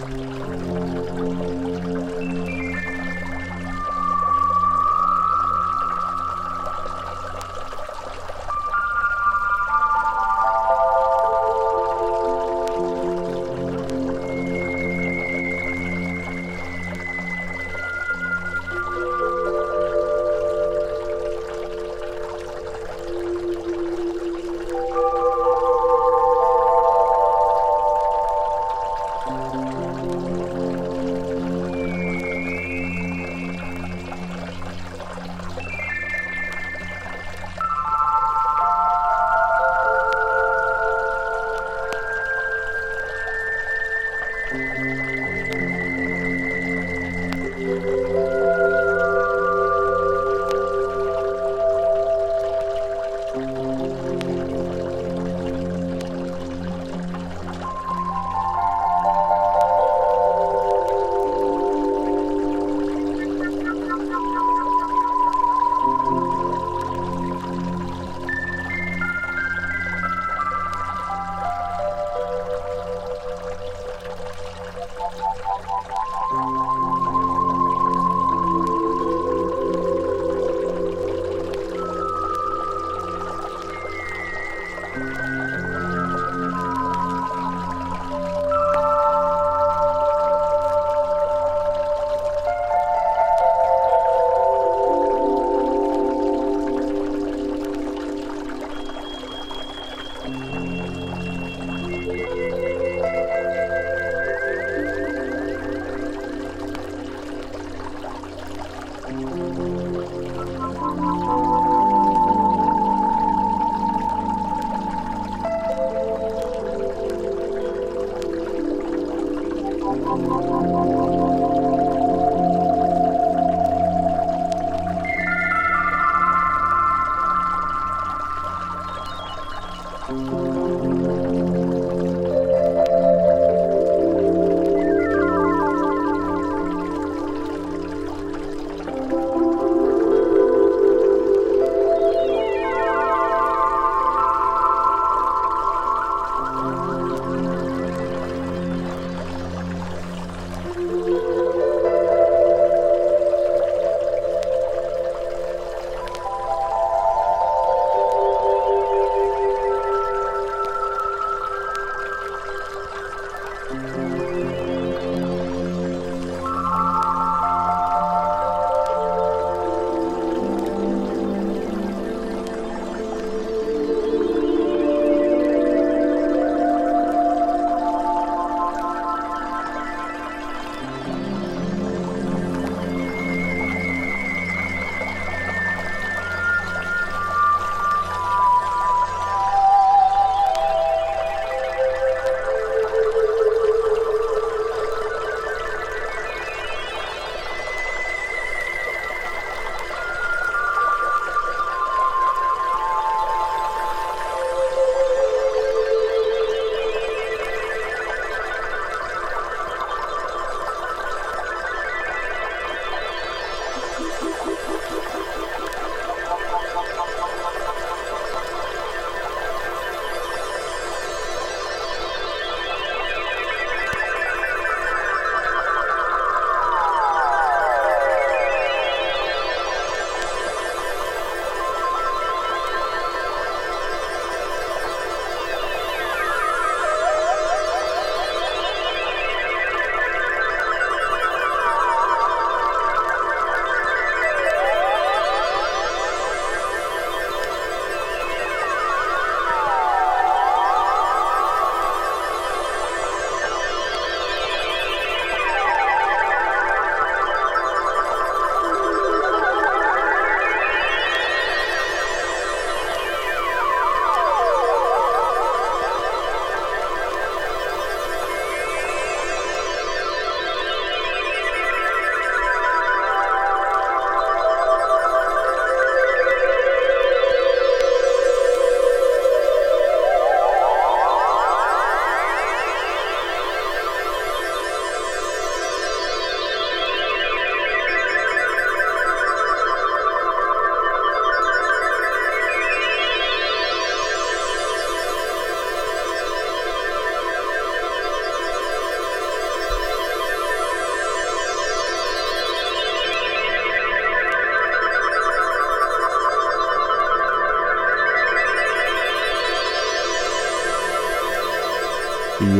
Mm-hmm. 0.00 0.49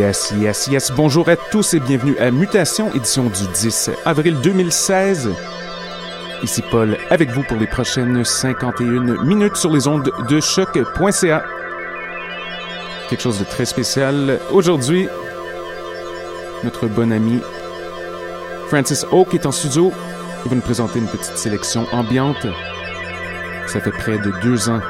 Yes, 0.01 0.33
yes, 0.35 0.67
yes. 0.69 0.93
Bonjour 0.93 1.29
à 1.29 1.37
tous 1.37 1.75
et 1.75 1.79
bienvenue 1.79 2.17
à 2.17 2.31
Mutation, 2.31 2.91
édition 2.95 3.25
du 3.25 3.47
10 3.53 3.91
avril 4.07 4.35
2016. 4.43 5.29
Ici 6.43 6.63
Paul 6.71 6.97
avec 7.11 7.29
vous 7.33 7.43
pour 7.43 7.59
les 7.59 7.67
prochaines 7.67 8.25
51 8.25 9.23
minutes 9.23 9.57
sur 9.57 9.71
les 9.71 9.87
ondes 9.87 10.11
de 10.27 10.41
choc.ca. 10.41 11.45
Quelque 13.11 13.21
chose 13.21 13.41
de 13.41 13.45
très 13.45 13.67
spécial. 13.67 14.41
Aujourd'hui, 14.51 15.07
notre 16.65 16.87
bon 16.87 17.13
ami 17.13 17.43
Francis 18.69 19.05
Oak 19.13 19.35
est 19.35 19.45
en 19.45 19.53
studio. 19.53 19.93
Il 20.47 20.49
va 20.49 20.57
nous 20.57 20.63
présenter 20.63 20.99
une 20.99 21.09
petite 21.09 21.37
sélection 21.37 21.87
ambiante. 21.93 22.47
Ça 23.67 23.83
fait 23.83 23.91
près 23.91 24.17
de 24.17 24.33
deux 24.43 24.71
ans 24.71 24.81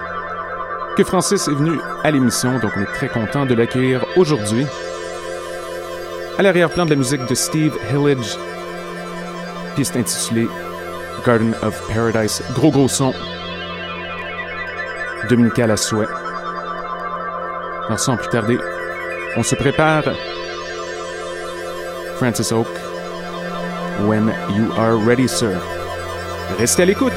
que 0.97 1.03
Francis 1.03 1.49
est 1.49 1.55
venu 1.55 1.81
à 2.05 2.13
l'émission, 2.13 2.61
donc 2.61 2.71
on 2.77 2.83
est 2.83 2.93
très 2.95 3.09
content 3.09 3.45
de 3.45 3.55
l'accueillir 3.55 4.07
aujourd'hui. 4.17 4.67
À 6.41 6.43
l'arrière-plan 6.43 6.87
de 6.87 6.91
la 6.93 6.97
musique 6.97 7.27
de 7.27 7.35
Steve 7.35 7.77
Hillage, 7.91 8.39
piste 9.77 9.95
intitulée 9.95 10.49
Garden 11.27 11.53
of 11.61 11.79
Paradise, 11.93 12.43
gros 12.55 12.71
gros 12.71 12.89
son, 12.89 13.13
dominical 15.29 15.71
à 15.71 15.77
souhait. 15.77 16.07
Alors 17.89 18.01
sans 18.01 18.17
plus 18.17 18.31
tarder, 18.31 18.57
on 19.37 19.43
se 19.43 19.55
prépare. 19.55 20.05
Francis 22.17 22.53
Oak, 22.53 22.69
When 24.07 24.33
You 24.57 24.73
Are 24.79 24.99
Ready, 24.99 25.29
Sir. 25.29 25.61
Restez 26.59 26.85
à 26.85 26.87
l'écoute. 26.87 27.13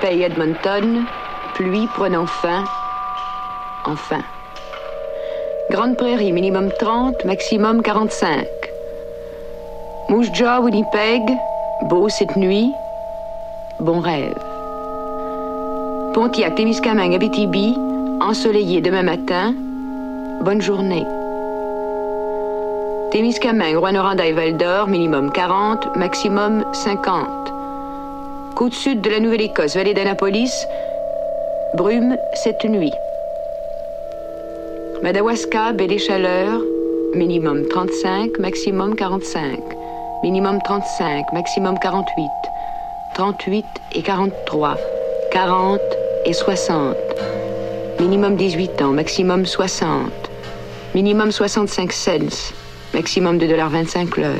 Rivière-la-Paix, 0.00 0.20
Edmonton, 0.22 1.04
pluie 1.54 1.86
prenant 1.94 2.26
fin, 2.26 2.64
enfin. 3.84 4.20
Grande 5.70 5.96
Prairie, 5.96 6.32
minimum 6.32 6.70
30, 6.78 7.24
maximum 7.24 7.82
45. 7.82 8.46
Moose 10.08 10.30
Jaw, 10.32 10.62
Winnipeg, 10.62 11.22
beau 11.88 12.08
cette 12.08 12.36
nuit, 12.36 12.72
bon 13.80 14.00
rêve. 14.00 14.34
Pontiac, 16.14 16.54
Témiscamingue, 16.56 17.14
Abitibi, 17.14 17.74
ensoleillé 18.20 18.80
demain 18.80 19.02
matin, 19.02 19.54
bonne 20.42 20.60
journée. 20.60 21.06
Témiscamingue, 23.12 23.76
Rouyn-Noranda 23.76 24.26
et 24.26 24.32
Val-d'Or, 24.32 24.88
minimum 24.88 25.30
40, 25.32 25.96
maximum 25.96 26.64
50. 26.72 27.59
Côte 28.60 28.74
sud 28.74 29.00
de 29.00 29.08
la 29.08 29.20
Nouvelle-Écosse, 29.20 29.74
vallée 29.74 29.94
d'Annapolis, 29.94 30.52
brume 31.78 32.18
cette 32.34 32.62
nuit. 32.66 32.92
Madawaska, 35.02 35.72
baie 35.72 35.86
des 35.86 35.96
chaleurs, 35.96 36.60
minimum 37.14 37.66
35, 37.68 38.38
maximum 38.38 38.96
45. 38.96 39.58
Minimum 40.22 40.58
35, 40.62 41.32
maximum 41.32 41.78
48. 41.78 42.28
38 43.14 43.64
et 43.94 44.02
43. 44.02 44.76
40 45.32 45.80
et 46.26 46.34
60. 46.34 46.96
Minimum 47.98 48.36
18 48.36 48.82
ans, 48.82 48.92
maximum 48.92 49.46
60. 49.46 50.10
Minimum 50.94 51.32
65 51.32 51.92
cents, 51.92 52.52
maximum 52.92 53.38
de 53.38 53.46
2,25 53.46 54.20
l'heure. 54.20 54.34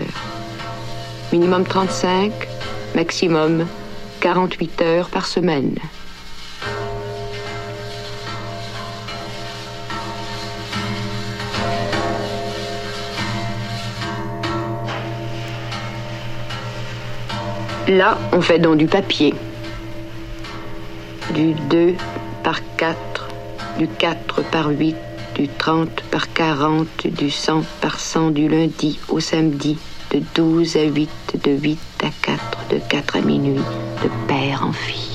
Minimum 1.32 1.64
35, 1.64 2.30
maximum 2.94 3.64
48 4.20 4.82
heures 4.82 5.08
par 5.08 5.26
semaine. 5.26 5.76
Là, 17.88 18.18
on 18.32 18.40
fait 18.40 18.58
donc 18.58 18.76
du 18.76 18.86
papier. 18.86 19.34
Du 21.34 21.54
2 21.70 21.94
par 22.44 22.60
4, 22.76 23.28
du 23.78 23.88
4 23.88 24.42
par 24.50 24.68
8, 24.68 24.96
du 25.34 25.48
30 25.48 25.88
par 26.10 26.32
40, 26.32 27.06
du 27.06 27.30
100 27.30 27.62
par 27.80 27.98
100 27.98 28.30
du 28.30 28.48
lundi 28.48 29.00
au 29.08 29.18
samedi, 29.18 29.78
de 30.12 30.20
12 30.34 30.76
à 30.76 30.84
8, 30.84 31.10
de 31.42 31.50
8 31.52 31.89
à 32.04 32.11
4, 32.23 32.69
de 32.71 32.78
4 32.88 33.16
à 33.16 33.21
minuit, 33.21 33.61
de 34.02 34.26
père 34.26 34.64
en 34.64 34.73
fille. 34.73 35.09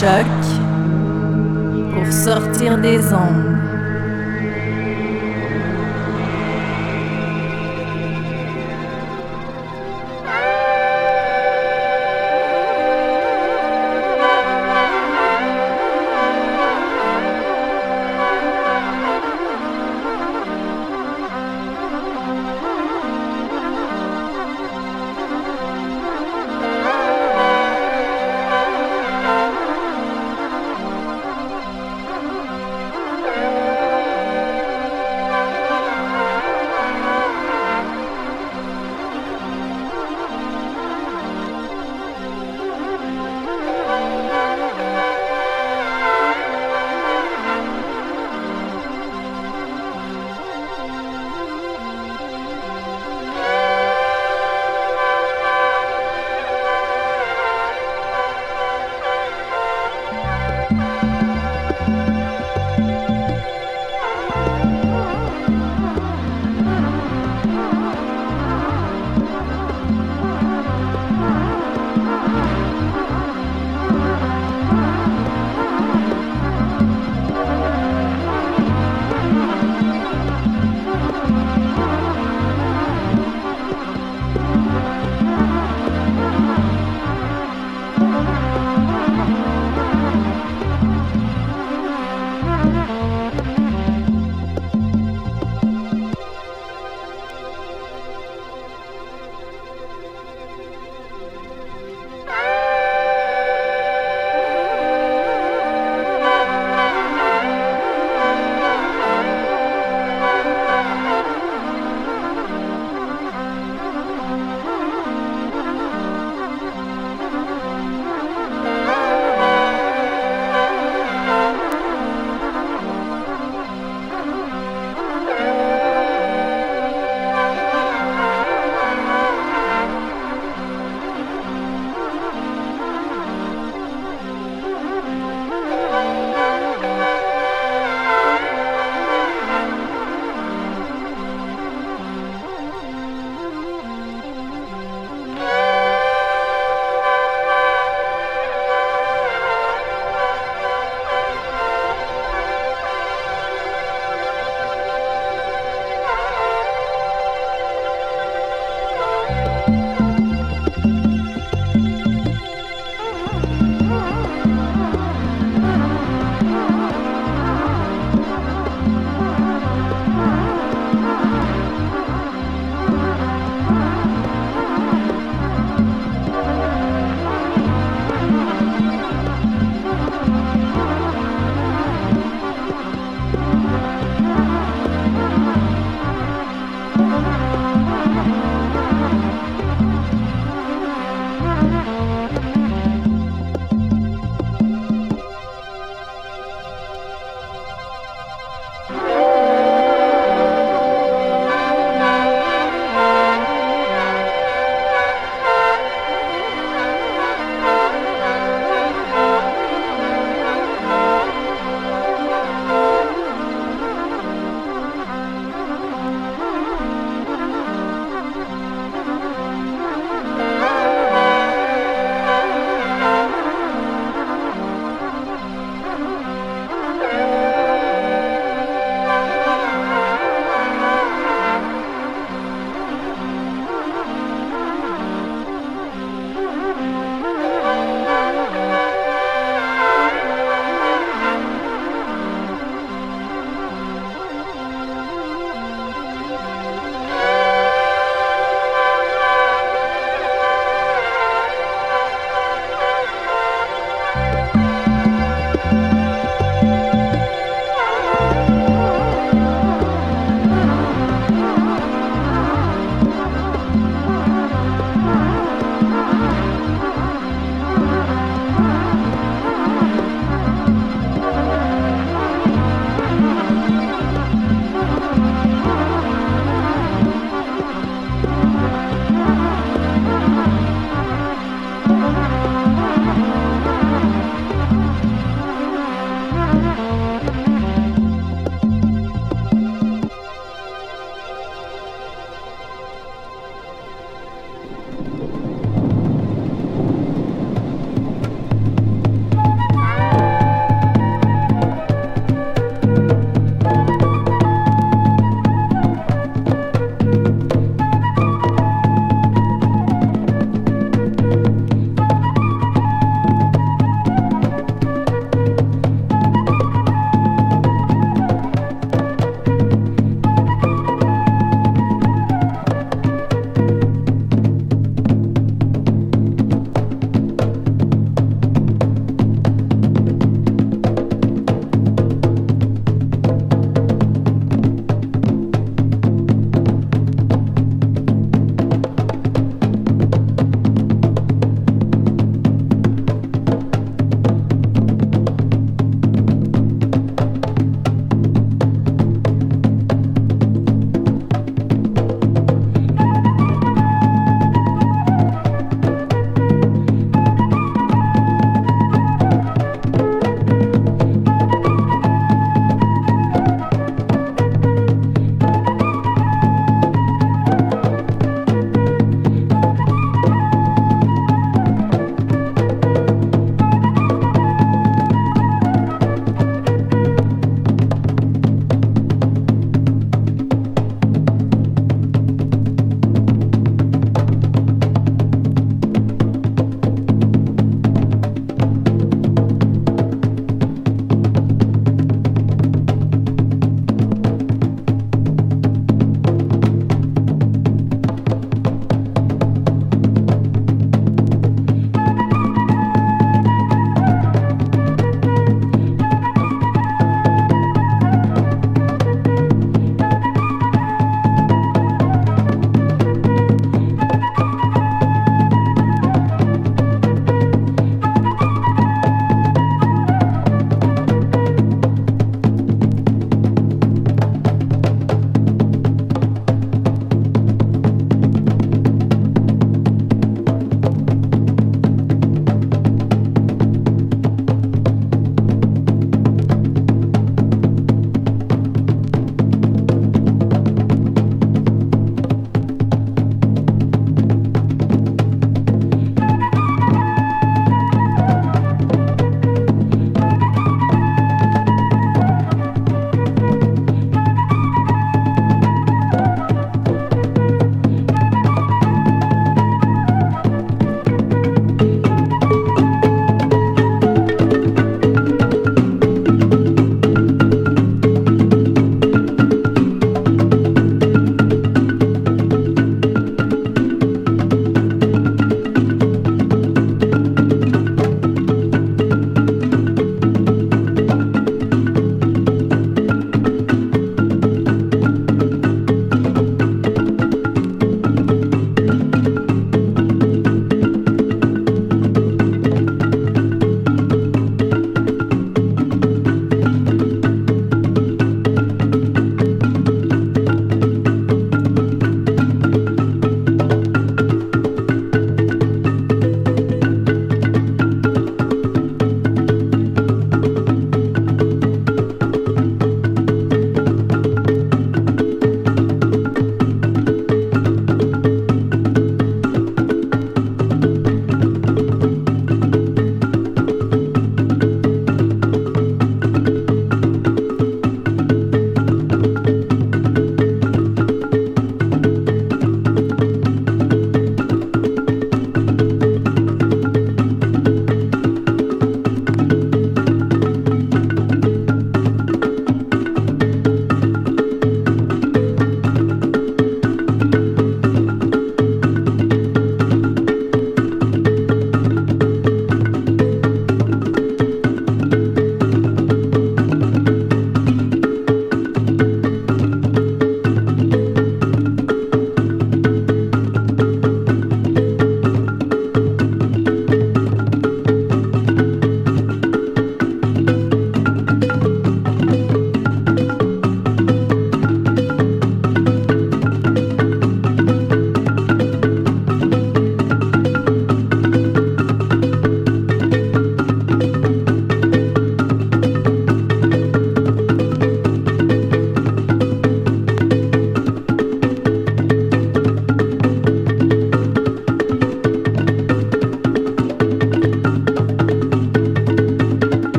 Choc 0.00 0.59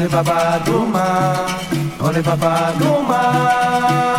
On 0.00 0.02
est 0.02 0.08
papa 0.08 0.58
Gouma, 0.64 1.34
on 2.00 2.10
est 2.14 2.22
papa 2.22 2.72
Gouma. 2.78 4.09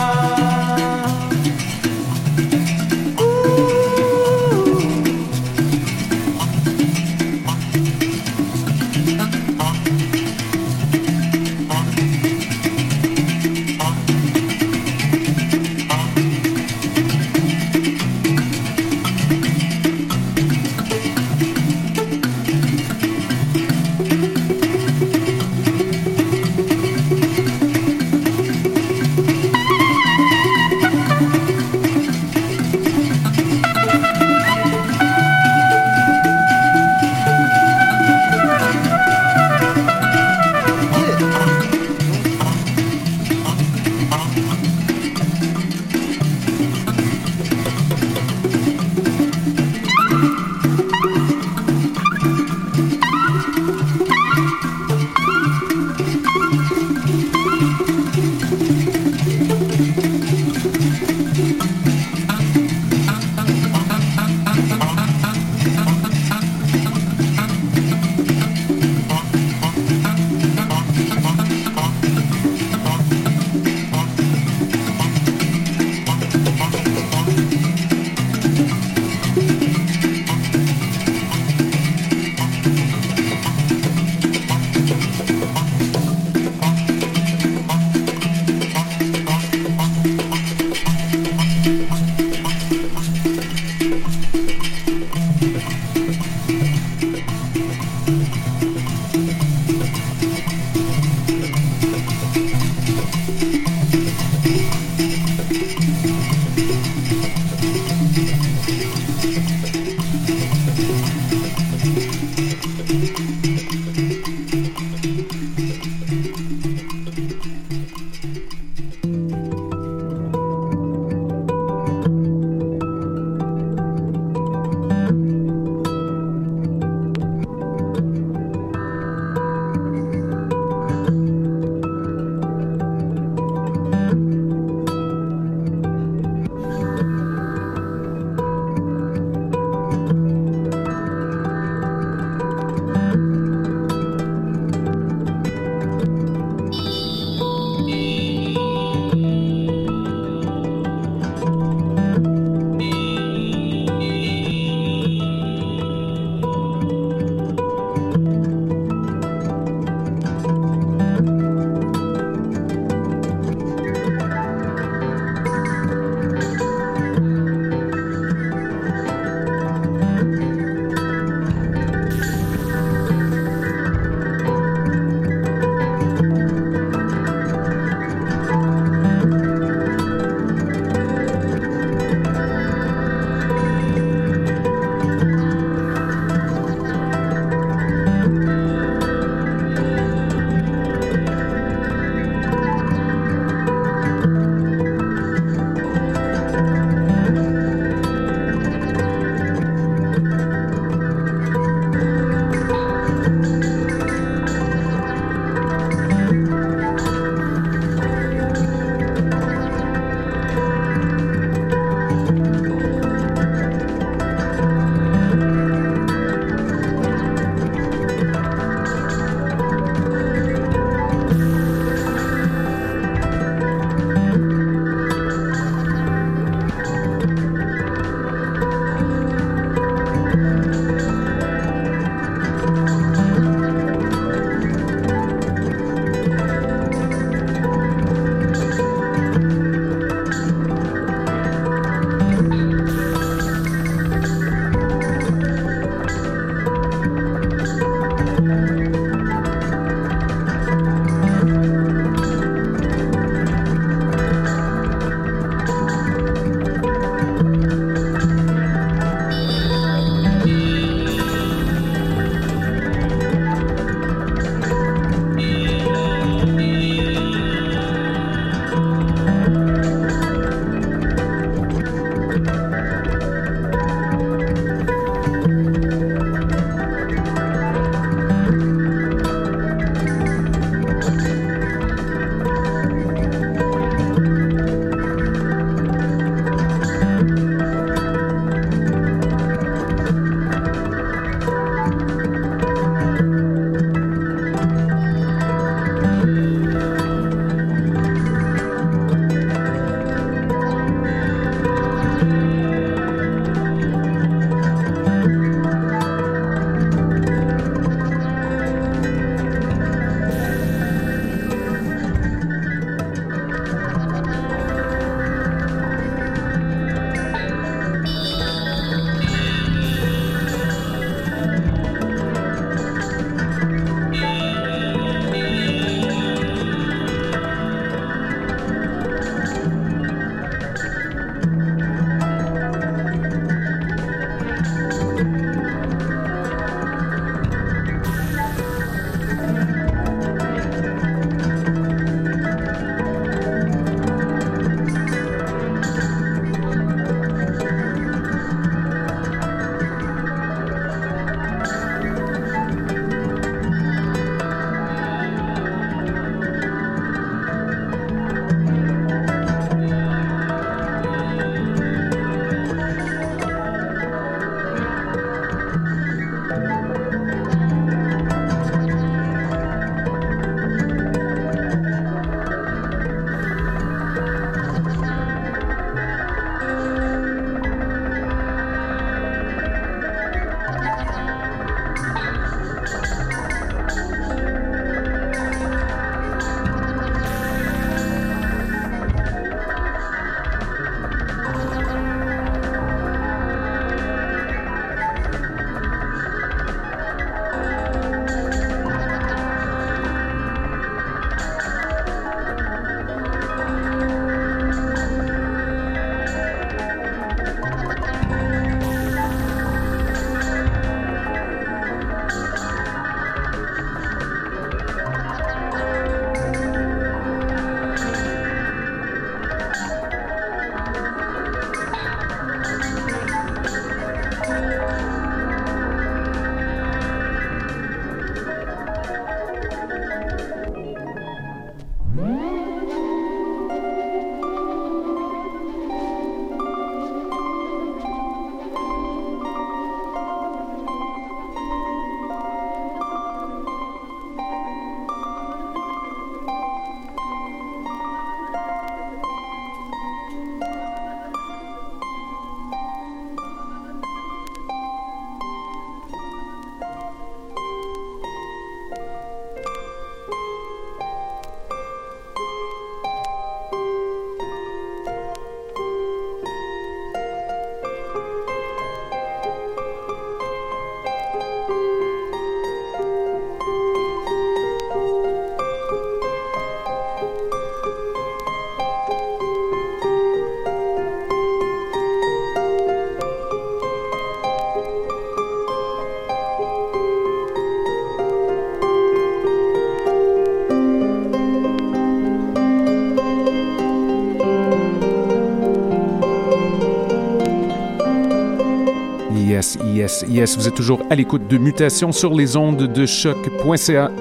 Yes, 500.28 500.58
vous 500.58 500.68
êtes 500.68 500.76
toujours 500.76 501.02
à 501.10 501.16
l'écoute 501.16 501.48
de 501.48 501.58
Mutation 501.58 502.12
sur 502.12 502.34
les 502.34 502.58
ondes 502.58 502.92
de 502.92 503.06
choc.ca. 503.06 504.12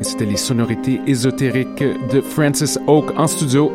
C'était 0.00 0.26
les 0.26 0.36
sonorités 0.36 1.00
ésotériques 1.06 1.82
de 2.12 2.20
Francis 2.20 2.78
Oak 2.86 3.06
en 3.16 3.26
studio. 3.26 3.72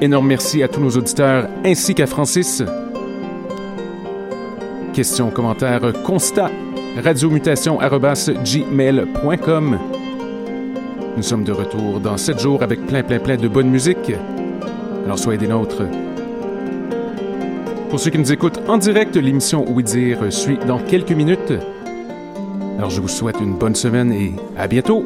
Énorme 0.00 0.26
merci 0.26 0.62
à 0.62 0.68
tous 0.68 0.80
nos 0.80 0.90
auditeurs 0.90 1.48
ainsi 1.64 1.94
qu'à 1.94 2.06
Francis. 2.06 2.62
Questions, 4.92 5.30
commentaires, 5.30 5.92
constats, 6.04 6.50
radiomutation.gmail.com. 7.02 9.78
Nous 11.16 11.22
sommes 11.22 11.44
de 11.44 11.52
retour 11.52 12.00
dans 12.00 12.16
7 12.16 12.40
jours 12.40 12.62
avec 12.62 12.84
plein, 12.86 13.02
plein, 13.02 13.20
plein 13.20 13.36
de 13.36 13.48
bonne 13.48 13.70
musique. 13.70 14.12
Alors 15.04 15.18
soyez 15.18 15.38
des 15.38 15.48
nôtres. 15.48 15.82
Pour 17.94 18.00
ceux 18.00 18.10
qui 18.10 18.18
nous 18.18 18.32
écoutent 18.32 18.58
en 18.66 18.76
direct, 18.76 19.14
l'émission 19.14 19.64
Oui 19.68 19.84
Dire 19.84 20.32
suit 20.32 20.58
dans 20.66 20.80
quelques 20.80 21.12
minutes. 21.12 21.52
Alors 22.76 22.90
je 22.90 23.00
vous 23.00 23.06
souhaite 23.06 23.38
une 23.40 23.56
bonne 23.56 23.76
semaine 23.76 24.12
et 24.12 24.34
à 24.56 24.66
bientôt. 24.66 25.04